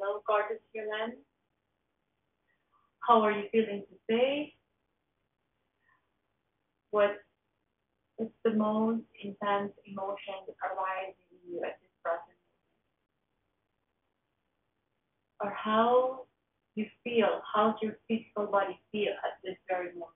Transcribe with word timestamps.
Hello, 0.00 0.22
gorgeous 0.28 0.62
human. 0.72 1.16
How 3.00 3.20
are 3.22 3.32
you 3.32 3.48
feeling 3.50 3.82
today? 4.06 4.54
What 6.92 7.16
is 8.20 8.28
the 8.44 8.52
most 8.52 9.02
intense 9.20 9.72
emotion 9.84 10.34
arises 10.62 11.18
in 11.32 11.52
you 11.52 11.62
at 11.64 11.80
this 11.82 11.90
present 12.04 12.22
moment? 12.28 12.70
Or 15.42 15.50
how 15.50 16.26
you 16.76 16.86
feel, 17.02 17.40
how's 17.52 17.74
your 17.82 17.98
physical 18.06 18.46
body 18.46 18.78
feel 18.92 19.14
at 19.24 19.42
this 19.42 19.56
very 19.68 19.92
moment? 19.94 20.14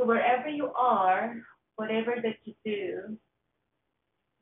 So 0.00 0.06
wherever 0.06 0.48
you 0.48 0.72
are, 0.72 1.36
whatever 1.76 2.16
that 2.24 2.38
you 2.44 2.54
do, 2.64 3.18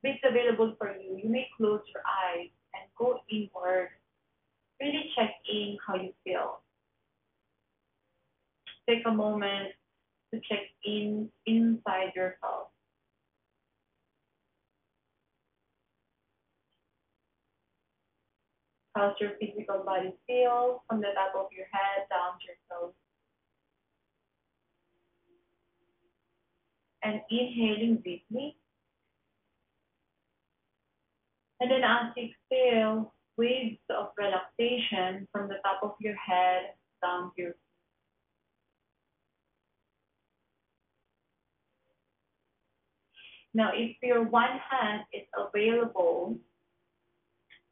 it's 0.02 0.20
available 0.24 0.74
for 0.78 0.96
you, 0.96 1.20
you 1.22 1.28
may 1.28 1.48
close 1.56 1.80
your 1.92 2.02
eyes 2.06 2.48
and 2.74 2.84
go 2.98 3.20
inward. 3.30 3.88
Really 4.80 5.10
check 5.14 5.34
in 5.50 5.76
how 5.86 5.96
you 5.96 6.12
feel. 6.24 6.60
Take 8.88 9.02
a 9.06 9.10
moment 9.10 9.68
to 10.32 10.40
check 10.48 10.64
in 10.84 11.28
inside 11.46 12.12
yourself. 12.16 12.68
How's 18.94 19.14
your 19.20 19.32
physical 19.38 19.82
body 19.84 20.12
feel 20.26 20.82
from 20.88 21.00
the 21.00 21.08
top 21.14 21.32
of 21.36 21.46
your 21.56 21.66
head 21.72 22.06
down 22.10 22.38
to 22.40 22.46
your 22.46 22.58
toes? 22.68 22.94
And 27.02 27.20
inhaling 27.30 28.02
deeply. 28.04 28.59
And 31.60 31.70
then 31.70 31.84
as 31.84 32.12
you 32.16 32.30
exhale, 32.32 33.12
waves 33.36 33.78
of 33.90 34.08
relaxation 34.16 35.28
from 35.30 35.48
the 35.48 35.56
top 35.64 35.80
of 35.82 35.92
your 36.00 36.16
head 36.16 36.72
down 37.02 37.32
to 37.36 37.42
your 37.42 37.50
feet. 37.50 37.56
Now, 43.52 43.72
if 43.74 43.96
your 44.02 44.24
one 44.24 44.58
hand 44.70 45.02
is 45.12 45.26
available, 45.36 46.38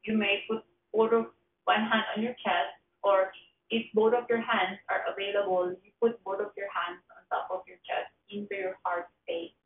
you 0.03 0.17
may 0.17 0.43
put 0.49 0.63
both 0.93 1.13
of 1.13 1.25
one 1.65 1.81
hand 1.81 2.03
on 2.15 2.23
your 2.23 2.33
chest, 2.43 2.73
or 3.03 3.31
if 3.69 3.85
both 3.93 4.13
of 4.13 4.25
your 4.29 4.41
hands 4.41 4.77
are 4.89 5.05
available, 5.11 5.75
you 5.83 5.91
put 6.01 6.21
both 6.23 6.41
of 6.41 6.51
your 6.57 6.69
hands 6.69 7.01
on 7.09 7.23
top 7.29 7.49
of 7.51 7.61
your 7.67 7.77
chest 7.87 8.11
into 8.29 8.55
your 8.55 8.77
heart 8.83 9.05
space 9.23 9.58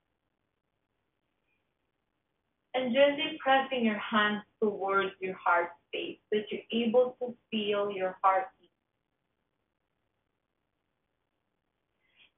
and 2.74 2.94
gently 2.94 3.38
pressing 3.40 3.86
your 3.86 4.00
hands 4.00 4.44
towards 4.62 5.12
your 5.20 5.36
heart 5.36 5.70
space 5.88 6.18
so 6.32 6.40
that 6.40 6.46
you're 6.52 6.86
able 6.88 7.16
to 7.22 7.36
feel 7.52 7.92
your 7.92 8.18
heartbeat. 8.24 8.70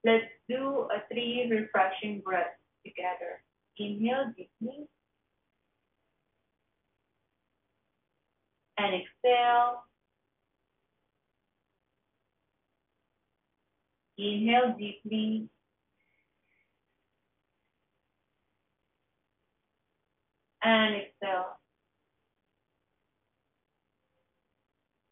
Let's 0.03 0.25
do 0.47 0.87
a 0.93 1.01
three 1.11 1.47
refreshing 1.49 2.21
breaths 2.23 2.59
together. 2.85 3.41
Inhale 3.77 4.33
deeply. 4.37 4.85
And 8.77 8.93
exhale. 8.93 9.83
Inhale 14.17 14.75
deeply. 14.77 15.49
And 20.65 20.95
exhale. 20.95 21.59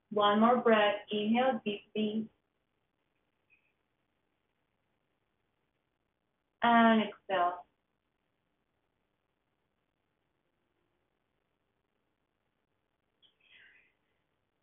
One 0.10 0.40
more 0.40 0.58
breath. 0.58 0.96
Inhale 1.12 1.62
deeply. 1.64 2.26
And 6.64 7.04
exhale. 7.04 7.54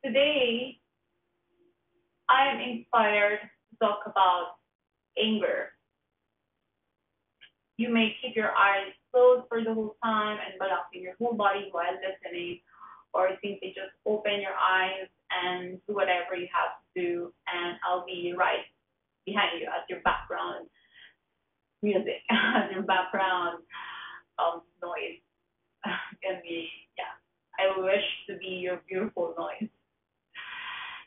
Today, 0.05 0.79
I 2.29 2.49
am 2.49 2.61
inspired 2.61 3.39
to 3.41 3.87
talk 3.87 4.01
about 4.07 4.55
anger. 5.23 5.69
You 7.81 7.89
may 7.89 8.15
keep 8.21 8.37
your 8.37 8.53
eyes 8.53 8.93
closed 9.11 9.49
for 9.49 9.65
the 9.65 9.73
whole 9.73 9.97
time 10.05 10.37
and 10.37 10.53
relaxing 10.61 11.01
your 11.01 11.15
whole 11.17 11.33
body 11.33 11.71
while 11.73 11.97
listening, 11.97 12.61
or 13.15 13.31
simply 13.41 13.73
just 13.75 13.97
open 14.05 14.37
your 14.45 14.53
eyes 14.53 15.09
and 15.33 15.81
do 15.89 15.95
whatever 15.95 16.37
you 16.37 16.47
have 16.53 16.77
to 16.77 17.01
do, 17.01 17.33
and 17.49 17.79
I'll 17.81 18.05
be 18.05 18.35
right 18.37 18.69
behind 19.25 19.59
you 19.59 19.67
as 19.67 19.89
your 19.89 20.01
background 20.01 20.69
music, 21.83 22.21
as 22.31 22.71
your 22.71 22.83
background 22.83 23.65
um, 24.39 24.61
noise 24.83 25.25
can 26.23 26.37
be, 26.43 26.69
yeah. 26.99 27.17
I 27.57 27.81
wish 27.81 28.05
to 28.29 28.37
be 28.37 28.61
your 28.61 28.83
beautiful 28.91 29.33
noise. 29.39 29.71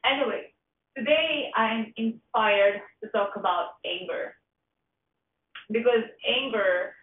Anyway, 0.04 0.50
today 0.98 1.52
I'm 1.56 1.94
inspired 1.98 2.82
to 3.04 3.10
talk 3.12 3.34
about 3.36 3.78
anger 3.86 4.34
because 5.72 6.04
anger 6.28 6.94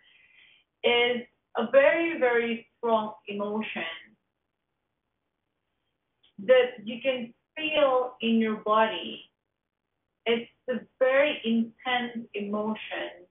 is 0.84 1.26
a 1.56 1.70
very, 1.70 2.19
very 2.19 2.66
strong 2.78 3.14
emotion 3.31 3.83
that 6.47 6.85
you 6.85 7.01
can 7.03 7.33
feel 7.57 8.15
in 8.21 8.39
your 8.39 8.57
body. 8.57 9.31
It's 10.27 10.51
a 10.69 10.81
very 10.99 11.41
intense 11.45 12.29
emotion 12.35 13.27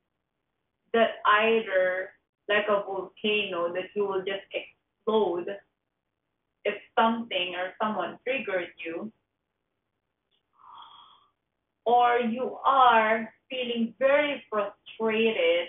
that 0.93 1.15
either 1.25 2.09
like 2.47 2.65
a 2.67 2.83
volcano 2.83 3.73
that 3.73 3.89
you 3.95 4.07
will 4.07 4.23
just 4.23 4.45
explode 4.53 5.47
if 6.65 6.75
something 6.97 7.55
or 7.55 7.73
someone 7.81 8.17
triggered 8.25 8.69
you 8.83 9.11
or 11.85 12.19
you 12.19 12.57
are 12.65 13.33
feeling 13.49 13.93
very 13.97 14.43
frustrated 14.49 15.67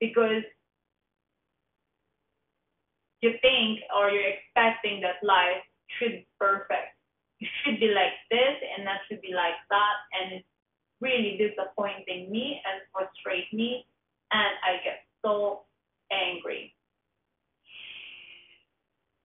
because 0.00 0.42
you 3.24 3.32
think 3.40 3.80
or 3.96 4.10
you're 4.10 4.36
expecting 4.36 5.00
that 5.00 5.24
life 5.24 5.64
should 5.96 6.12
be 6.20 6.26
perfect. 6.38 6.92
It 7.40 7.48
should 7.64 7.80
be 7.80 7.88
like 7.88 8.12
this 8.30 8.56
and 8.76 8.86
that 8.86 9.00
should 9.08 9.22
be 9.24 9.32
like 9.32 9.56
that 9.72 9.96
and 10.12 10.38
it's 10.38 10.48
really 11.00 11.40
disappointing 11.40 12.30
me 12.30 12.60
and 12.68 12.84
frustrate 12.92 13.48
me 13.52 13.86
and 14.30 14.52
I 14.60 14.84
get 14.84 15.08
so 15.24 15.64
angry. 16.12 16.74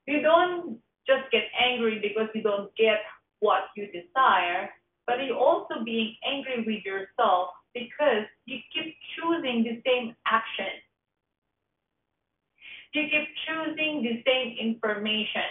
You 0.08 0.22
don't 0.22 0.80
just 1.06 1.30
get 1.32 1.44
angry 1.60 2.00
because 2.00 2.30
you 2.34 2.42
don't 2.42 2.74
get 2.76 3.04
what 3.40 3.70
you 3.76 3.88
desire, 3.92 4.70
but 5.08 5.24
you're 5.24 5.38
also 5.38 5.84
being 5.84 6.16
angry 6.26 6.64
with 6.66 6.86
yourself 6.86 7.50
because 7.74 8.26
you 8.46 8.58
keep 8.74 8.96
choosing 9.16 9.64
the 9.64 9.82
same 9.86 10.16
action. 10.26 10.82
You 12.94 13.04
keep 13.06 13.28
choosing 13.46 14.02
the 14.02 14.24
same 14.26 14.49
information. 14.60 15.50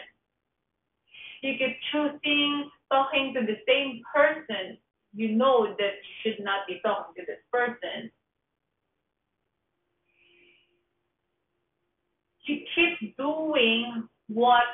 You 1.42 1.54
keep 1.58 1.76
choosing 1.92 2.70
talking 2.90 3.34
to 3.34 3.40
the 3.46 3.58
same 3.66 4.02
person. 4.14 4.78
You 5.14 5.36
know 5.36 5.74
that 5.78 5.94
you 6.02 6.14
should 6.22 6.44
not 6.44 6.66
be 6.66 6.80
talking 6.84 7.14
to 7.16 7.22
this 7.26 7.42
person. 7.52 8.10
You 12.44 12.60
keep 12.74 13.16
doing 13.16 14.08
what 14.28 14.64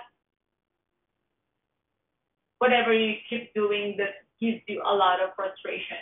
whatever 2.58 2.92
you 2.94 3.14
keep 3.28 3.52
doing 3.54 3.96
that 3.98 4.24
gives 4.40 4.62
you 4.68 4.80
a 4.80 4.94
lot 4.94 5.22
of 5.22 5.30
frustration 5.36 5.98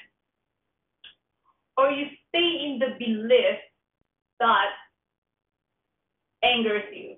or 1.76 1.90
you 1.90 2.06
stay 2.28 2.38
in 2.38 2.78
the 2.78 2.94
belief 2.98 3.58
that 4.40 4.70
angers 6.42 6.84
you. 6.92 7.16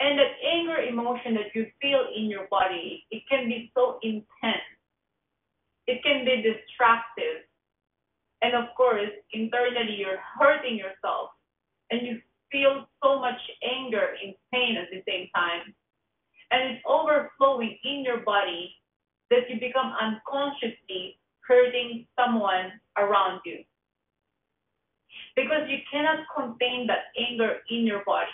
And 0.00 0.18
that 0.18 0.32
anger 0.44 0.78
emotion 0.78 1.34
that 1.34 1.54
you 1.54 1.66
feel 1.82 2.06
in 2.16 2.26
your 2.26 2.48
body, 2.50 3.06
it 3.10 3.22
can 3.30 3.48
be 3.48 3.70
so 3.76 3.98
intense. 4.02 4.66
It 5.86 6.02
can 6.02 6.24
be 6.24 6.42
destructive. 6.42 7.44
And 8.42 8.54
of 8.54 8.74
course, 8.76 9.10
internally, 9.32 9.96
you're 9.98 10.20
hurting 10.38 10.76
yourself 10.76 11.30
and 11.90 12.06
you 12.06 12.20
feel 12.52 12.86
so 13.02 13.20
much 13.20 13.40
anger 13.62 14.16
and 14.22 14.34
pain 14.52 14.76
at 14.76 14.88
the 14.90 15.02
same 15.08 15.28
time. 15.34 15.74
And 16.50 16.72
it's 16.72 16.84
overflowing 16.86 17.78
in 17.84 18.04
your 18.04 18.18
body 18.24 18.74
that 19.30 19.48
you 19.50 19.60
become 19.60 19.94
unconsciously 20.00 21.18
hurting 21.46 22.06
someone 22.18 22.72
around 22.98 23.40
you. 23.44 23.58
because 25.36 25.68
you 25.68 25.78
cannot 25.90 26.20
contain 26.36 26.86
that 26.88 27.10
anger 27.18 27.58
in 27.70 27.86
your 27.86 28.04
body. 28.04 28.28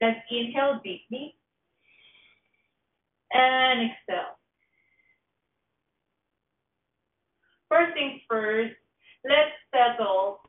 Let's 0.00 0.20
inhale 0.30 0.80
deeply 0.84 1.36
and 3.32 3.90
exhale. 3.90 4.38
First 7.68 7.94
things 7.94 8.20
first, 8.28 8.74
let's 9.24 9.56
settle 9.72 10.40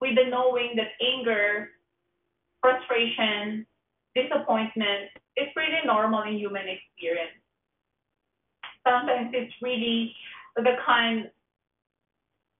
with 0.00 0.16
the 0.16 0.28
knowing 0.30 0.74
that 0.76 0.88
anger, 1.00 1.70
frustration, 2.60 3.66
disappointment 4.14 5.10
is 5.36 5.48
pretty 5.54 5.86
normal 5.86 6.22
in 6.22 6.38
human 6.38 6.66
experience. 6.66 7.38
Sometimes 8.86 9.30
it's 9.32 9.54
really 9.62 10.14
the 10.56 10.74
kind 10.84 11.30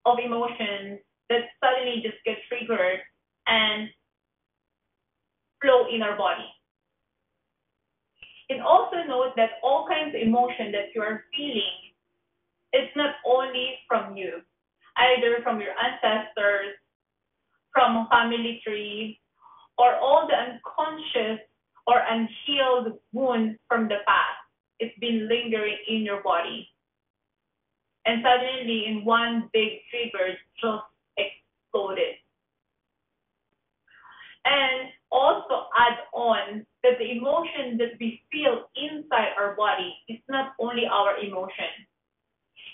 of 0.05 0.19
emotions 0.25 1.01
that 1.29 1.51
suddenly 1.63 2.03
just 2.03 2.23
get 2.25 2.39
triggered 2.49 3.01
and 3.47 3.89
in 5.93 6.03
our 6.03 6.17
body. 6.17 6.49
And 8.51 8.61
also 8.61 8.97
note 9.07 9.33
that 9.37 9.61
all 9.63 9.87
kinds 9.89 10.15
of 10.15 10.21
emotion 10.21 10.73
that 10.73 10.93
you 10.95 11.03
are 11.03 11.25
feeling 11.37 11.79
is 12.73 12.89
not 12.97 13.15
only 13.27 13.79
from 13.89 14.17
you, 14.17 14.41
either 14.97 15.43
from 15.43 15.61
your 15.61 15.73
ancestors, 15.77 16.77
from 17.73 18.07
family 18.11 18.61
tree, 18.65 19.19
or 19.79 19.97
all 19.97 20.29
the 20.29 20.37
unconscious 20.37 21.41
or 21.87 22.03
unhealed 22.09 22.99
wounds 23.13 23.59
from 23.69 23.89
the 23.89 23.99
past. 24.07 24.39
It's 24.79 24.97
been 24.99 25.29
lingering 25.29 25.79
in 25.89 26.03
your 26.03 26.23
body. 26.23 26.69
And 28.05 28.23
suddenly, 28.23 28.87
in 28.87 29.05
one 29.05 29.49
big 29.53 29.81
trigger, 29.91 30.35
just 30.61 30.85
exploded. 31.17 32.15
And 34.45 34.91
also 35.13 35.69
add 35.77 36.01
on 36.17 36.65
that 36.83 36.97
the 36.99 37.13
emotion 37.13 37.77
that 37.77 38.01
we 38.01 38.25
feel 38.33 38.67
inside 38.75 39.37
our 39.39 39.55
body 39.55 39.93
is 40.09 40.19
not 40.29 40.57
only 40.59 40.89
our 40.91 41.21
emotion. 41.21 41.87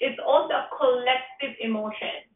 It's 0.00 0.18
also 0.24 0.54
a 0.54 0.70
collective 0.78 1.58
emotion. 1.60 2.30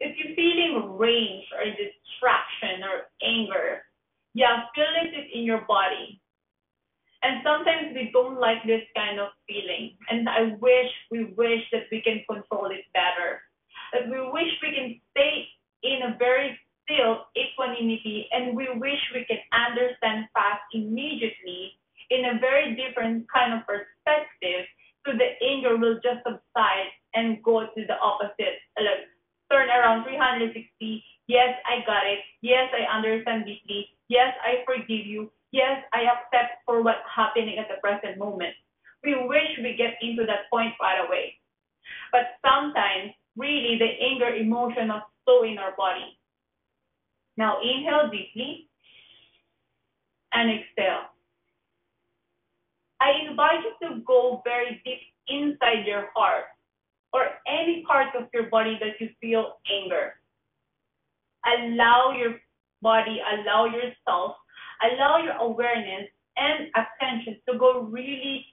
If 0.00 0.16
you're 0.16 0.34
feeling 0.38 0.96
rage 0.96 1.44
or 1.58 1.66
distraction 1.66 2.86
or 2.86 3.10
anger, 3.20 3.82
yeah, 4.34 4.70
feel 4.74 4.94
it 5.02 5.26
in 5.34 5.42
your 5.42 5.66
body. 5.66 6.20
And 7.22 7.40
sometimes 7.42 7.94
we 7.94 8.10
don't 8.12 8.38
like 8.38 8.62
this 8.66 8.84
kind 8.94 9.18
of 9.18 9.28
feeling. 9.48 9.96
And 10.10 10.28
I 10.28 10.54
wish, 10.60 10.92
we 11.10 11.32
wish 11.36 11.62
that 11.72 11.88
we 11.90 12.02
can 12.02 12.22
control 12.28 12.70
it 12.70 12.84
better. 12.92 13.42
That 13.92 14.10
we 14.10 14.20
wish 14.30 14.50
we 14.62 14.70
can 14.76 15.00
stay 15.10 15.48
in 15.82 16.12
a 16.12 16.18
very 16.18 16.58
still 16.84 17.24
equanimity 17.36 18.28
and 18.30 18.56
we 18.56 18.68
wish 18.76 19.00
we 19.14 19.24
can 19.24 19.40
understand 19.52 20.28
fast 20.32 20.62
immediately 20.72 21.72
in 22.10 22.36
a 22.36 22.38
very 22.38 22.76
different 22.76 23.24
kind 23.32 23.56
of 23.56 23.64
perspective 23.64 24.68
so 25.04 25.12
the 25.16 25.32
anger 25.40 25.72
will 25.84 26.00
just 26.00 26.24
subside 26.24 26.88
and 27.12 27.44
go 27.44 27.68
to 27.68 27.80
the 27.84 28.00
opposite. 28.00 28.56
Like 28.80 29.04
turn 29.52 29.68
around 29.68 30.08
360. 30.08 30.56
Yes, 31.28 31.52
I 31.68 31.84
got 31.84 32.08
it. 32.08 32.20
Yes, 32.40 32.72
I 32.72 32.88
understand 32.88 33.44
deeply. 33.44 33.92
Yes, 34.08 34.32
I 34.40 34.64
forgive 34.64 35.04
you. 35.04 35.30
Yes, 35.52 35.84
I 35.92 36.08
accept 36.08 36.64
for 36.66 36.82
what's 36.82 37.04
happening 37.04 37.58
at 37.60 37.68
the 37.68 37.80
present 37.80 38.18
moment. 38.18 38.56
We 39.04 39.14
wish 39.28 39.60
we 39.60 39.76
get 39.76 40.00
into 40.00 40.24
that 40.26 40.50
point 40.50 40.72
right 40.80 41.04
away. 41.04 41.36
But 42.10 42.40
sometimes, 42.40 43.12
really, 43.36 43.78
the 43.78 43.92
anger 44.00 44.34
emotion 44.34 44.90
is 44.90 45.04
so 45.28 45.44
in 45.44 45.58
our 45.58 45.76
body. 45.76 46.18
Now, 47.36 47.60
inhale 47.60 48.10
deeply 48.10 48.68
and 50.32 50.50
exhale. 50.50 51.12
I 53.00 53.28
invite 53.28 53.60
you 53.62 53.72
to 53.88 54.00
go 54.06 54.40
very 54.44 54.80
deep 54.84 55.13
inside 55.28 55.86
your 55.86 56.08
heart 56.14 56.44
or 57.12 57.26
any 57.46 57.84
part 57.86 58.14
of 58.16 58.28
your 58.34 58.50
body 58.50 58.78
that 58.80 59.00
you 59.00 59.08
feel 59.20 59.58
anger. 59.70 60.14
Allow 61.46 62.14
your 62.18 62.40
body, 62.82 63.20
allow 63.20 63.66
yourself, 63.66 64.36
allow 64.82 65.18
your 65.18 65.34
awareness 65.34 66.08
and 66.36 66.68
attention 66.74 67.40
to 67.48 67.58
go 67.58 67.82
really 67.82 68.44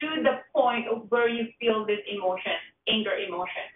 to 0.00 0.22
the 0.22 0.40
point 0.54 0.88
of 0.88 1.10
where 1.10 1.28
you 1.28 1.46
feel 1.60 1.86
this 1.86 2.00
emotion, 2.10 2.52
anger 2.88 3.14
emotion. 3.14 3.70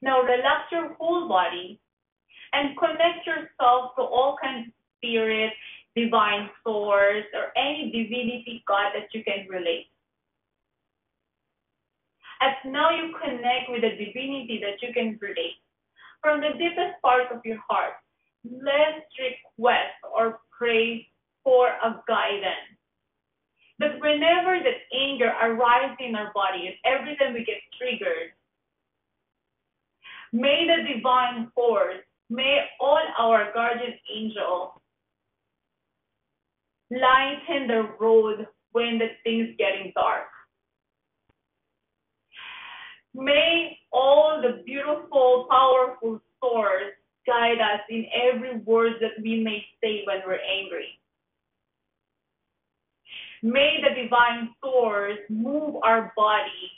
Now 0.00 0.22
relax 0.22 0.72
your 0.72 0.94
whole 0.94 1.28
body 1.28 1.78
and 2.52 2.76
connect 2.78 3.26
yourself 3.26 3.92
to 3.96 4.02
all 4.02 4.36
kinds 4.42 4.68
of 4.68 4.72
spirits, 4.96 5.54
divine 5.94 6.48
source, 6.64 7.26
or 7.34 7.52
any 7.56 7.90
divinity 7.92 8.64
God 8.66 8.92
that 8.94 9.12
you 9.12 9.22
can 9.24 9.46
relate. 9.48 9.89
As 12.42 12.54
now 12.64 12.90
you 12.90 13.14
connect 13.22 13.68
with 13.68 13.82
the 13.82 13.90
divinity 13.90 14.60
that 14.62 14.80
you 14.80 14.94
can 14.94 15.18
relate, 15.20 15.60
from 16.22 16.40
the 16.40 16.56
deepest 16.58 17.00
part 17.02 17.30
of 17.32 17.40
your 17.44 17.58
heart, 17.68 17.94
let's 18.44 19.04
request 19.18 19.92
or 20.14 20.40
pray 20.56 21.06
for 21.44 21.68
a 21.68 22.02
guidance. 22.08 22.76
That 23.78 24.00
whenever 24.00 24.60
that 24.60 24.80
anger 24.94 25.32
arises 25.42 25.96
in 26.00 26.14
our 26.14 26.32
body, 26.34 26.68
and 26.68 26.76
every 26.84 27.16
time 27.16 27.32
we 27.32 27.44
get 27.44 27.60
triggered, 27.78 28.32
may 30.32 30.66
the 30.66 30.94
divine 30.94 31.50
force, 31.54 32.04
may 32.28 32.66
all 32.78 33.00
our 33.18 33.52
guardian 33.52 33.94
angels 34.14 34.70
lighten 36.90 37.68
the 37.68 37.88
road 37.98 38.46
when 38.72 38.98
the 38.98 39.08
things 39.24 39.48
getting 39.58 39.92
dark. 39.94 40.28
May 43.14 43.78
all 43.92 44.40
the 44.40 44.62
beautiful, 44.64 45.46
powerful 45.50 46.20
source 46.40 46.94
guide 47.26 47.58
us 47.60 47.80
in 47.88 48.06
every 48.14 48.58
word 48.58 48.94
that 49.00 49.22
we 49.22 49.42
may 49.42 49.64
say 49.82 50.02
when 50.06 50.18
we're 50.26 50.38
angry. 50.40 50.98
May 53.42 53.80
the 53.82 54.02
divine 54.02 54.50
source 54.62 55.18
move 55.28 55.76
our 55.82 56.12
body 56.16 56.70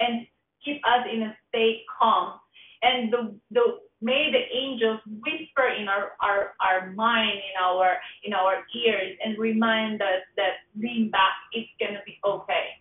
and 0.00 0.26
keep 0.64 0.80
us 0.86 1.06
in 1.12 1.22
a 1.22 1.36
state 1.48 1.84
calm. 1.98 2.34
And 2.82 3.12
the, 3.12 3.34
the 3.50 3.78
may 4.00 4.30
the 4.30 4.56
angels 4.56 5.00
whisper 5.06 5.68
in 5.78 5.88
our, 5.88 6.12
our, 6.20 6.54
our 6.60 6.92
mind, 6.92 7.32
in 7.32 7.62
our 7.62 7.96
in 8.24 8.32
our 8.34 8.64
ears, 8.74 9.16
and 9.24 9.38
remind 9.38 10.00
us 10.00 10.22
that 10.36 10.62
lean 10.78 11.10
back, 11.10 11.32
it's 11.52 11.68
gonna 11.80 12.00
be 12.06 12.18
okay. 12.24 12.78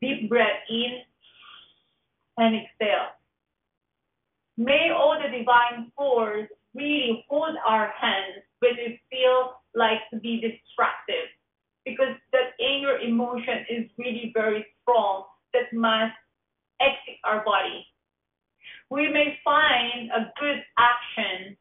Deep 0.00 0.28
breath 0.28 0.60
in 0.68 1.00
and 2.36 2.56
exhale. 2.56 3.14
May 4.56 4.90
all 4.94 5.18
the 5.20 5.36
divine 5.36 5.90
force 5.96 6.48
really 6.74 7.24
hold 7.28 7.56
our 7.66 7.92
hands 8.00 8.44
when 8.60 8.72
we 8.76 9.00
feel 9.10 9.54
like 9.74 9.98
to 10.12 10.18
be 10.20 10.40
destructive. 10.40 11.30
Because 11.84 12.16
that 12.32 12.56
anger 12.64 12.98
emotion 12.98 13.66
is 13.68 13.90
really 13.98 14.30
very 14.32 14.64
strong 14.82 15.24
that 15.52 15.72
must 15.72 16.16
exit 16.80 17.20
our 17.24 17.44
body. 17.44 17.86
We 18.90 19.08
may 19.10 19.38
find 19.44 20.10
a 20.10 20.32
good 20.40 20.62
action 20.78 21.56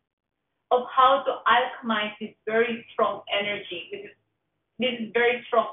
of 0.72 0.84
how 0.96 1.24
to 1.26 1.32
alchemize 1.46 2.14
this 2.20 2.34
very 2.46 2.86
strong 2.94 3.22
energy, 3.32 3.92
this 4.80 5.12
very 5.14 5.44
strong 5.48 5.68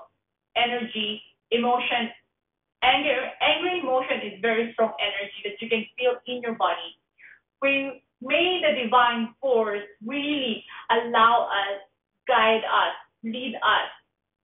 energy, 0.57 1.23
emotion, 1.51 2.11
Anger, 2.83 3.29
angry 3.41 3.81
emotion 3.81 4.21
is 4.25 4.41
very 4.41 4.73
strong 4.73 4.93
energy 5.01 5.41
that 5.45 5.61
you 5.61 5.69
can 5.69 5.85
feel 5.99 6.17
in 6.27 6.41
your 6.41 6.55
body. 6.55 6.97
We 7.61 8.03
may 8.23 8.61
the 8.65 8.85
divine 8.85 9.35
force 9.41 9.85
really 10.05 10.65
allow 10.91 11.49
us, 11.49 11.81
guide 12.27 12.65
us, 12.65 12.97
lead 13.23 13.55
us 13.57 13.91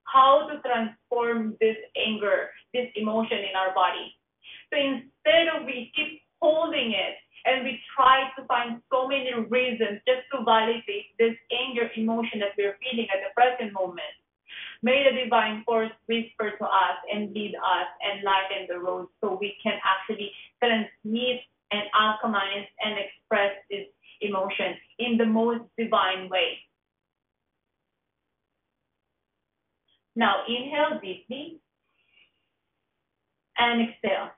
how 0.07 0.49
to 0.49 0.61
transform 0.63 1.57
this 1.61 1.77
anger, 1.97 2.49
this 2.73 2.89
emotion 2.97 3.39
in 3.39 3.55
our 3.57 3.75
body. 3.75 4.15
So 4.73 4.79
instead 4.79 5.53
of 5.55 5.67
we 5.67 5.93
keep 5.95 6.23
holding 6.41 6.93
it 6.93 7.15
and 7.45 7.65
we 7.65 7.79
try 7.95 8.31
to 8.39 8.45
find 8.47 8.83
so 8.91 9.07
many 9.07 9.31
reasons 9.35 10.01
just 10.07 10.27
to 10.35 10.43
validate 10.45 11.15
this 11.19 11.35
anger 11.53 11.91
emotion 11.97 12.41
that 12.41 12.55
we're 12.59 12.77
feeling 12.83 13.07
at 13.13 13.23
the 13.23 13.31
present 13.35 13.73
moment, 13.73 14.15
May 14.87 15.03
the 15.03 15.25
divine 15.25 15.65
force 15.65 15.91
whisper 16.07 16.53
to 16.59 16.65
us 16.65 16.99
and 17.13 17.35
lead 17.35 17.57
us 17.57 17.89
and 18.07 18.23
lighten 18.23 18.69
the 18.69 18.79
road 18.79 19.09
so 19.21 19.37
we 19.41 19.57
can 19.61 19.73
actually 19.83 20.31
transmit 20.63 21.41
and 21.73 21.83
alchemize 21.91 22.69
and 22.81 22.95
express 22.95 23.51
this 23.69 23.87
emotion 24.21 24.77
in 25.01 25.19
the 25.19 25.27
most 25.27 25.63
divine 25.77 26.29
way. 26.31 26.59
Now 30.15 30.45
inhale 30.47 31.01
deeply 31.03 31.59
and 33.59 33.91
exhale. 33.91 34.31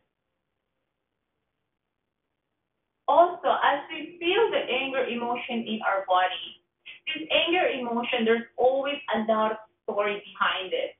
Also, 3.07 3.49
as 3.49 3.81
we 3.90 4.17
feel 4.19 4.49
the 4.50 4.64
anger 4.64 5.05
emotion 5.05 5.69
in 5.69 5.81
our 5.87 6.07
body, 6.09 6.64
this 7.05 7.28
anger 7.28 7.69
emotion, 7.69 8.25
there's 8.25 8.49
always 8.57 8.97
a 9.14 9.31
lot 9.31 9.52
of 9.52 9.59
story 9.88 10.21
behind 10.21 10.73
it. 10.73 10.92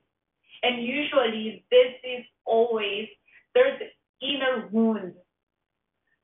And 0.63 0.83
usually 0.83 1.63
this 1.69 1.93
is 2.03 2.25
always, 2.45 3.07
there's 3.53 3.79
inner 4.21 4.67
wound. 4.71 5.13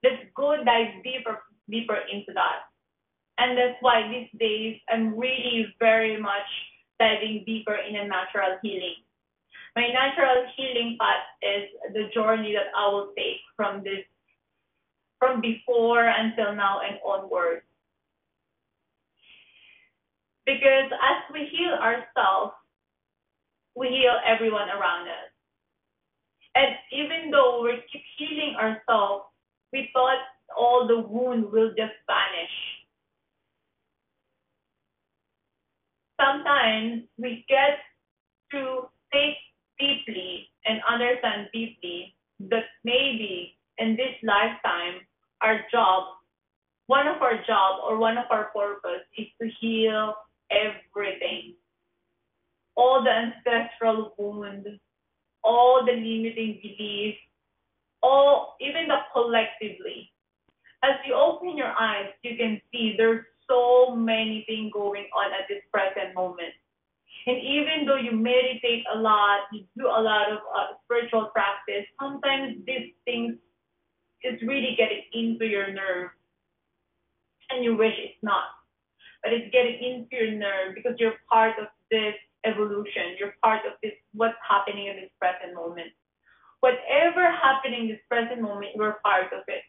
Let's 0.03 0.21
go 0.35 0.57
dive 0.65 1.03
deeper, 1.03 1.39
deeper 1.69 1.99
into 2.11 2.33
that. 2.33 2.65
And 3.37 3.57
that's 3.57 3.77
why 3.81 4.07
these 4.09 4.29
days 4.39 4.79
I'm 4.89 5.17
really 5.17 5.73
very 5.79 6.19
much 6.19 6.49
diving 6.99 7.43
deeper 7.45 7.75
in 7.75 7.95
a 7.95 8.07
natural 8.07 8.57
healing. 8.61 9.03
My 9.75 9.87
natural 9.91 10.45
healing 10.55 10.97
path 10.99 11.27
is 11.43 11.93
the 11.93 12.07
journey 12.13 12.53
that 12.53 12.71
I 12.77 12.87
will 12.87 13.11
take 13.17 13.43
from 13.57 13.83
this, 13.83 14.05
from 15.19 15.41
before 15.41 16.05
until 16.07 16.55
now 16.55 16.79
and 16.79 16.97
onward. 17.05 17.63
Because 20.45 20.91
as 20.93 21.33
we 21.33 21.49
heal 21.51 21.73
ourselves, 21.73 22.53
we 23.75 23.87
heal 23.87 24.15
everyone 24.25 24.69
around 24.69 25.07
us. 25.07 25.31
And 26.55 26.75
even 26.91 27.31
though 27.31 27.63
we 27.63 27.83
keep 27.91 28.03
healing 28.17 28.55
ourselves, 28.55 29.25
we 29.73 29.89
thought 29.91 30.19
all 30.55 30.87
the 30.87 30.99
wound 30.99 31.51
will 31.51 31.69
just 31.69 31.97
vanish. 32.07 32.55
Sometimes 36.19 37.03
we 37.17 37.43
get 37.49 37.79
to 38.51 38.87
think 39.11 39.35
deeply 39.77 40.47
and 40.65 40.79
understand 40.89 41.49
deeply 41.51 42.15
that 42.39 42.63
maybe 42.85 43.57
in 43.77 43.97
this 43.97 44.15
lifetime, 44.23 45.01
our 45.41 45.59
job, 45.71 46.05
one 46.87 47.07
of 47.07 47.21
our 47.21 47.35
job 47.45 47.81
or 47.83 47.97
one 47.97 48.17
of 48.17 48.25
our 48.29 48.45
purpose 48.55 49.03
is 49.17 49.27
to 49.41 49.49
heal 49.59 50.13
everything. 50.51 51.55
All 52.75 53.03
the 53.03 53.11
ancestral 53.11 54.13
wounds, 54.17 54.67
all 55.43 55.85
the 55.85 55.93
limiting 55.93 56.59
beliefs, 56.61 57.17
all 58.03 58.55
even 58.59 58.87
the 58.87 58.97
collectively. 59.13 60.11
As 60.83 60.95
you 61.07 61.15
open 61.15 61.57
your 61.57 61.73
eyes, 61.79 62.09
you 62.21 62.37
can 62.37 62.61
see 62.71 62.93
there's 62.97 63.25
so 63.49 63.95
many 63.95 64.43
things 64.47 64.71
going 64.73 65.07
on 65.15 65.31
at 65.31 65.47
this 65.49 65.63
present 65.71 66.13
moment. 66.13 66.53
And 67.27 67.37
even 67.37 67.87
though 67.87 67.95
you 67.95 68.11
meditate 68.11 68.83
a 68.93 68.99
lot, 68.99 69.49
you 69.51 69.65
do 69.77 69.87
a 69.87 70.01
lot 70.01 70.31
of 70.31 70.37
uh, 70.55 70.77
spiritual 70.83 71.31
practice, 71.33 71.85
sometimes 71.99 72.57
these 72.67 72.93
things 73.05 73.35
is 74.23 74.39
really 74.41 74.75
getting 74.77 75.01
into 75.13 75.45
your 75.45 75.71
nerves, 75.73 76.13
and 77.49 77.63
you 77.63 77.75
wish 77.75 77.93
it's 77.97 78.21
not 78.21 78.54
but 79.25 79.33
it's 79.33 79.51
getting 79.51 79.81
into 79.81 80.23
your 80.23 80.37
nerve 80.37 80.75
because 80.75 80.93
you're 80.99 81.17
part 81.27 81.57
of 81.59 81.65
this 81.89 82.13
evolution. 82.45 83.17
You're 83.19 83.33
part 83.41 83.61
of 83.65 83.73
this, 83.81 83.93
what's 84.13 84.37
happening 84.47 84.85
in 84.85 84.97
this 84.97 85.09
present 85.19 85.55
moment. 85.55 85.87
Whatever 86.59 87.31
happening 87.31 87.81
in 87.81 87.87
this 87.87 87.99
present 88.07 88.39
moment, 88.39 88.73
you're 88.75 88.99
part 89.03 89.33
of 89.33 89.41
it. 89.47 89.63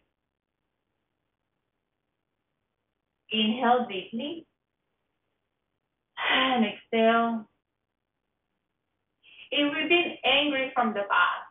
Inhale 3.33 3.87
deeply 3.89 4.47
and 6.31 6.67
exhale. 6.67 7.49
If 9.51 9.75
we've 9.75 9.89
been 9.89 10.17
angry 10.23 10.71
from 10.75 10.89
the 10.89 11.09
past 11.09 11.49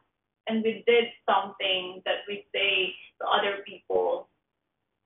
and 0.47 0.63
we 0.63 0.83
did 0.85 1.05
something 1.27 2.03
that 2.05 2.21
we 2.27 2.45
say 2.53 2.93
to 3.19 3.27
other 3.27 3.63
people 3.65 4.29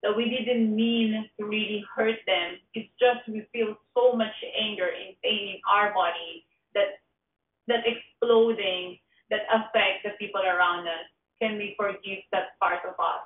that 0.03 0.15
we 0.15 0.29
didn't 0.29 0.75
mean 0.75 1.29
to 1.37 1.45
really 1.45 1.83
hurt 1.95 2.19
them. 2.25 2.57
It's 2.73 2.89
just 2.99 3.27
we 3.27 3.45
feel 3.51 3.75
so 3.95 4.13
much 4.13 4.33
anger 4.59 4.87
and 4.87 5.15
pain 5.23 5.55
in 5.55 5.61
our 5.69 5.93
body 5.93 6.45
that 6.73 6.99
that 7.67 7.83
exploding 7.85 8.97
that 9.29 9.41
affects 9.51 10.03
the 10.03 10.11
people 10.17 10.41
around 10.41 10.87
us. 10.87 11.05
Can 11.41 11.57
we 11.57 11.75
forgive 11.77 12.19
that 12.31 12.59
part 12.59 12.79
of 12.85 12.93
us? 12.93 13.23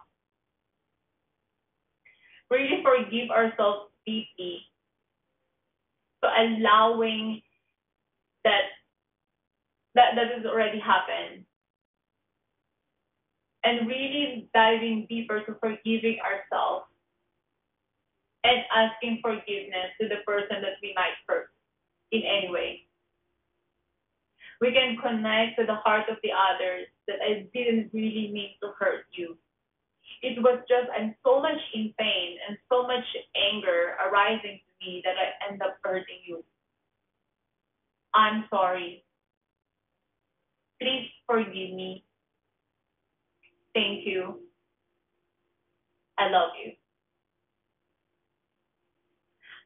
Really 2.49 2.83
forgive 2.83 3.29
ourselves 3.29 3.91
deeply. 4.05 4.61
So 6.23 6.29
allowing 6.29 7.41
that 8.43 8.73
that 9.95 10.15
that 10.15 10.27
has 10.35 10.45
already 10.45 10.79
happened 10.79 11.45
and 13.63 13.87
really 13.87 14.49
diving 14.53 15.05
deeper 15.09 15.41
to 15.41 15.55
forgiving 15.59 16.17
ourselves 16.19 16.85
and 18.43 18.59
asking 18.75 19.19
forgiveness 19.21 19.95
to 19.99 20.07
the 20.09 20.19
person 20.27 20.61
that 20.61 20.75
we 20.81 20.93
might 20.95 21.15
hurt 21.27 21.49
in 22.11 22.21
any 22.23 22.51
way. 22.51 22.83
We 24.59 24.71
can 24.71 24.97
connect 25.01 25.59
to 25.59 25.65
the 25.65 25.75
heart 25.75 26.09
of 26.09 26.17
the 26.23 26.31
others 26.31 26.87
that 27.07 27.19
I 27.23 27.47
didn't 27.53 27.91
really 27.93 28.31
mean 28.31 28.51
to 28.61 28.71
hurt 28.79 29.05
you. 29.11 29.37
It 30.21 30.41
was 30.41 30.59
just 30.69 30.87
I'm 30.97 31.15
so 31.25 31.41
much 31.41 31.59
in 31.73 31.93
pain 31.99 32.37
and 32.47 32.57
so 32.69 32.83
much 32.83 33.03
anger 33.35 33.95
arising 34.07 34.59
to 34.59 34.71
me 34.85 35.01
that 35.03 35.15
I 35.15 35.51
end 35.51 35.61
up 35.61 35.77
hurting 35.83 36.23
you. 36.25 36.43
I'm 38.13 38.45
sorry. 38.49 39.03
Please 40.79 41.09
forgive 41.27 41.75
me 41.75 42.05
Thank 43.73 44.05
you. 44.05 44.39
I 46.17 46.29
love 46.29 46.51
you. 46.63 46.73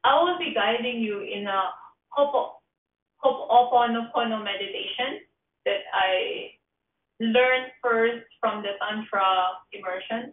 I 0.04 0.22
will 0.22 0.38
be 0.38 0.54
guiding 0.54 1.02
you 1.02 1.20
in 1.20 1.46
a 1.46 1.70
Ho'oponopono 2.16 4.42
meditation 4.42 5.20
that 5.66 5.80
I 5.92 6.52
learned 7.20 7.70
first 7.82 8.24
from 8.40 8.62
the 8.62 8.78
Tantra 8.80 9.58
immersion. 9.72 10.32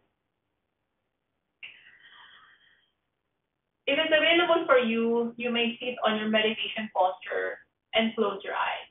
If 3.87 3.99
it's 3.99 4.13
available 4.15 4.65
for 4.65 4.79
you, 4.79 5.33
you 5.37 5.51
may 5.51 5.77
sit 5.79 5.95
on 6.05 6.17
your 6.17 6.29
meditation 6.29 6.89
posture 6.95 7.59
and 7.93 8.15
close 8.15 8.41
your 8.43 8.53
eyes. 8.53 8.87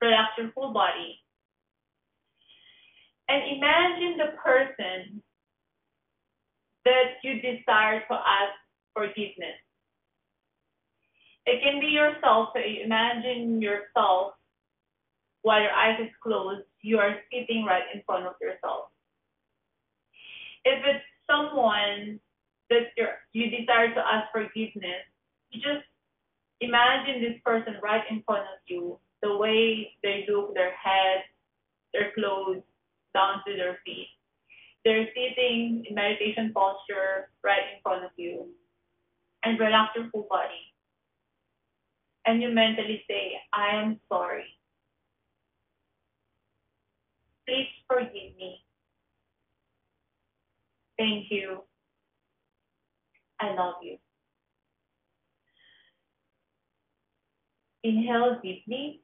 Relax 0.00 0.32
your 0.38 0.50
full 0.52 0.72
body 0.72 1.19
and 3.30 3.56
imagine 3.56 4.18
the 4.18 4.36
person 4.42 5.22
that 6.84 7.22
you 7.22 7.40
desire 7.40 8.02
to 8.08 8.14
ask 8.14 8.58
forgiveness. 8.92 9.62
It 11.46 11.62
can 11.62 11.80
be 11.80 11.86
yourself, 11.86 12.48
so 12.52 12.60
imagine 12.60 13.62
yourself 13.62 14.34
while 15.42 15.60
your 15.60 15.72
eyes 15.72 15.98
is 16.00 16.10
closed, 16.22 16.66
you 16.82 16.98
are 16.98 17.16
sitting 17.32 17.64
right 17.64 17.84
in 17.94 18.02
front 18.04 18.26
of 18.26 18.34
yourself. 18.40 18.90
If 20.64 20.84
it's 20.84 21.04
someone 21.26 22.20
that 22.68 22.92
you 22.96 23.06
you 23.32 23.50
desire 23.50 23.94
to 23.94 24.00
ask 24.00 24.30
forgiveness, 24.32 25.06
you 25.50 25.60
just 25.62 25.86
imagine 26.60 27.22
this 27.22 27.40
person 27.44 27.76
right 27.82 28.04
in 28.10 28.22
front 28.26 28.42
of 28.42 28.60
you, 28.66 28.98
the 29.22 29.36
way 29.36 29.92
they 30.02 30.26
look, 30.28 30.52
their 30.54 30.72
head, 30.76 31.24
their 31.92 32.12
clothes, 32.12 32.62
down 33.14 33.42
to 33.46 33.56
their 33.56 33.78
feet. 33.84 34.08
They're 34.84 35.06
sitting 35.08 35.84
in 35.88 35.94
meditation 35.94 36.52
posture 36.54 37.30
right 37.44 37.74
in 37.74 37.80
front 37.82 38.04
of 38.04 38.10
you. 38.16 38.46
And 39.42 39.58
relax 39.58 39.92
your 39.96 40.10
full 40.10 40.26
body. 40.28 40.74
And 42.26 42.42
you 42.42 42.50
mentally 42.50 43.02
say, 43.08 43.40
I 43.52 43.76
am 43.76 43.98
sorry. 44.12 44.44
Please 47.48 47.68
forgive 47.88 48.36
me. 48.38 48.64
Thank 50.98 51.30
you. 51.30 51.62
I 53.40 53.54
love 53.54 53.76
you. 53.82 53.96
Inhale 57.82 58.38
deeply 58.42 59.02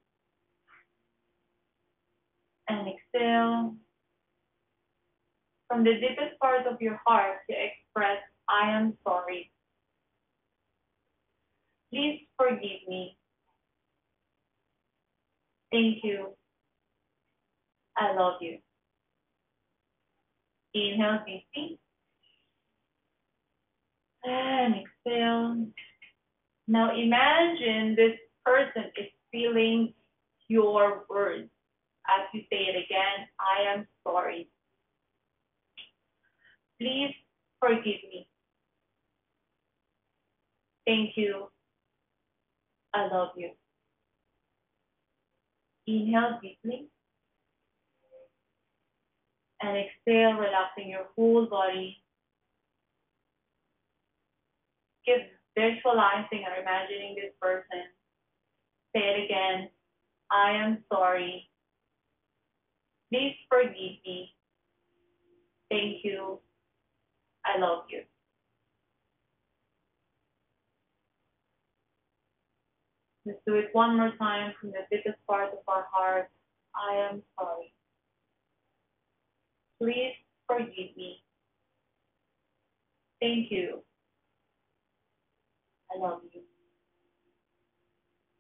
and 2.69 2.87
exhale 2.89 3.75
from 5.69 5.85
the 5.85 5.95
deepest 5.95 6.39
part 6.41 6.67
of 6.67 6.81
your 6.81 7.01
heart 7.07 7.39
to 7.51 7.57
express, 7.57 8.19
I 8.49 8.71
am 8.71 8.97
sorry. 9.05 9.51
Please 11.93 12.27
forgive 12.37 12.87
me. 12.89 13.17
Thank 15.73 15.99
you. 16.05 16.29
I 17.97 18.15
love 18.15 18.35
you. 18.41 18.59
Inhale 20.75 21.21
deeply. 21.27 21.79
And 24.25 24.75
exhale. 24.75 25.67
Now 26.69 26.95
imagine 26.97 27.95
this 27.97 28.19
person 28.45 28.85
is 28.97 29.07
feeling 29.33 29.95
your 30.49 31.05
words. 31.09 31.49
As 32.09 32.27
you 32.33 32.43
say 32.51 32.67
it 32.69 32.77
again, 32.85 33.27
I 33.41 33.73
am 33.75 33.87
sorry. 34.05 34.49
Please 36.81 37.15
forgive 37.61 37.85
me. 37.85 38.29
Thank 40.87 41.17
you. 41.17 41.49
I 42.95 43.09
love 43.09 43.31
you. 43.37 43.51
Inhale 45.87 46.39
deeply. 46.43 46.89
And 49.61 49.77
exhale, 49.77 50.35
relaxing 50.35 50.91
your 50.91 51.07
whole 51.17 51.47
body. 51.47 52.03
Keep 55.05 55.33
visualizing 55.57 56.45
or 56.45 56.61
imagining 56.61 57.15
this 57.17 57.33
person. 57.41 57.85
Say 58.95 59.03
it 59.03 59.25
again. 59.25 59.71
I 60.31 60.53
am 60.53 60.85
sorry. 60.93 61.49
Please 63.13 63.37
forgive 63.49 63.99
me. 64.05 64.35
Thank 65.71 66.05
you. 66.05 66.41
I 67.47 67.59
love 67.59 67.85
you. 67.89 68.03
Let's 73.25 73.39
do 73.47 73.55
it 73.55 73.71
one 73.73 73.97
more 73.97 74.13
time 74.19 74.53
from 74.61 74.71
the 74.71 74.87
deepest 74.91 75.19
part 75.27 75.53
of 75.53 75.59
our 75.67 75.87
heart. 75.93 76.29
I 76.75 77.09
am 77.11 77.23
sorry. 77.39 77.73
Please 79.81 80.15
forgive 80.47 80.97
me. 80.97 81.23
Thank 83.21 83.51
you. 83.51 83.83
I 85.91 85.99
love 85.99 86.21
you. 86.33 86.43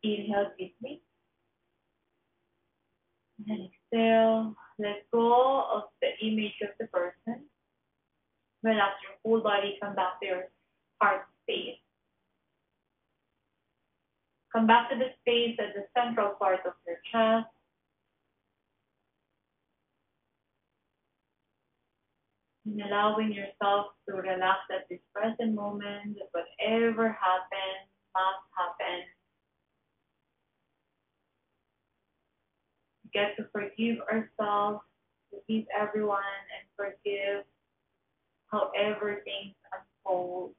Inhale 0.02 0.52
deeply. 0.58 1.02
And 3.48 3.68
exhale. 3.68 4.54
Let 4.78 5.10
go 5.12 5.64
of 5.72 5.84
the 6.00 6.26
image 6.26 6.54
of 6.62 6.70
the 6.78 6.86
person. 6.86 7.44
Relax 8.66 8.94
your 9.04 9.14
whole 9.22 9.40
body. 9.42 9.78
Come 9.80 9.94
back 9.94 10.18
to 10.18 10.26
your 10.26 10.42
heart 11.00 11.22
space. 11.44 11.78
Come 14.52 14.66
back 14.66 14.90
to 14.90 14.96
the 14.96 15.10
space 15.20 15.56
at 15.60 15.72
the 15.76 15.86
central 15.96 16.30
part 16.30 16.66
of 16.66 16.72
your 16.84 16.96
chest. 17.12 17.46
And 22.66 22.82
allowing 22.82 23.32
yourself 23.32 23.94
to 24.08 24.16
relax 24.16 24.58
at 24.74 24.88
this 24.90 24.98
present 25.14 25.54
moment, 25.54 26.18
whatever 26.32 27.06
happened 27.06 27.86
must 28.14 28.42
happen. 28.50 29.06
Get 33.14 33.36
to 33.36 33.46
forgive 33.52 33.98
ourselves, 34.10 34.80
forgive 35.30 35.66
everyone, 35.78 36.42
and 36.50 36.66
forgive 36.74 37.44
however 38.58 39.22
things 39.24 39.54
unfold. 39.72 40.54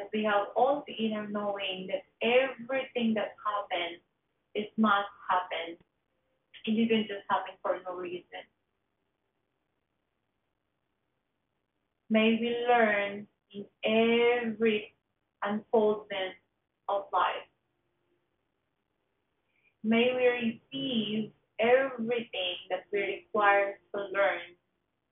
that 0.00 0.08
we 0.14 0.24
have 0.24 0.46
all 0.56 0.82
the 0.86 0.94
inner 0.94 1.28
knowing 1.28 1.88
that 1.88 2.02
everything 2.22 3.12
that 3.14 3.34
happens 3.44 4.00
is 4.54 4.64
must 4.78 5.08
happen. 5.28 5.76
It 6.64 6.88
didn't 6.88 7.06
just 7.08 7.24
happen 7.28 7.54
for 7.62 7.78
no 7.86 7.94
reason. 7.96 8.24
May 12.08 12.38
we 12.40 12.56
learn 12.66 13.26
in 13.52 13.64
every 13.84 14.94
unfoldment 15.42 16.34
of 16.88 17.04
life. 17.12 17.48
May 19.84 20.12
we 20.14 20.26
receive 20.82 21.30
everything 21.60 22.56
that 22.70 22.84
we 22.92 23.00
require 23.00 23.78
to 23.94 24.00
learn 24.12 24.40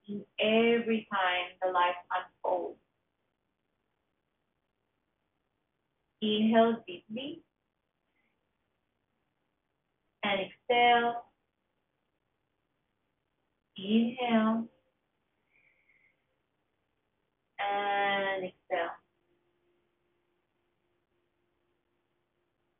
in 0.09 0.25
every 0.40 1.07
time 1.12 1.47
the 1.62 1.71
life 1.71 1.97
unfolds. 2.11 2.78
Inhale 6.21 6.82
deeply 6.87 7.43
and 10.25 10.41
exhale. 10.41 11.25
Inhale 13.76 14.67
and 17.61 18.45
exhale. 18.45 18.97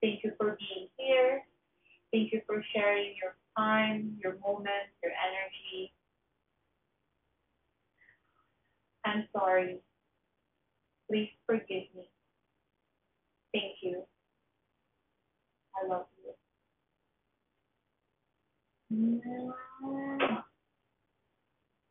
Thank 0.02 0.24
you 0.24 0.33
for 0.37 0.57
being 0.59 0.88
here. 0.96 1.42
Thank 2.12 2.33
you 2.33 2.40
for 2.46 2.64
sharing 2.74 3.14
your 3.22 3.35
time, 3.59 4.18
your 4.25 4.38
moments, 4.47 4.94
your 5.03 5.12
energy. 5.12 5.92
I'm 9.05 9.29
sorry. 9.33 9.79
Please 11.11 11.31
forgive 11.47 11.88
me. 11.97 12.11
Thank 13.55 13.77
you. 13.83 14.03
I 15.77 15.88
love 15.88 16.07
you. 18.90 20.42